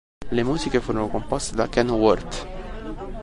Le 0.31 0.41
musiche 0.41 0.79
furono 0.81 1.09
composte 1.09 1.53
da 1.55 1.69
Ken 1.69 1.91
Worth. 1.91 2.47